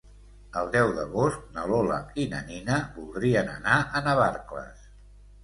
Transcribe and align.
El 0.61 0.69
deu 0.75 0.93
d'agost 0.95 1.43
na 1.57 1.65
Lola 1.73 1.99
i 2.23 2.25
na 2.33 2.41
Nina 2.49 2.79
voldrien 2.97 3.53
anar 3.59 3.77
a 3.85 4.03
Navarcles. 4.09 4.91